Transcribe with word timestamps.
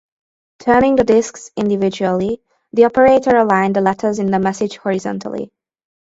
Turning 0.57 0.95
the 0.95 1.03
discs 1.03 1.51
individually, 1.55 2.41
the 2.73 2.85
operator 2.85 3.37
aligned 3.37 3.75
the 3.75 3.81
letters 3.81 4.17
in 4.17 4.31
the 4.31 4.39
message 4.39 4.77
horizontally. 4.77 5.51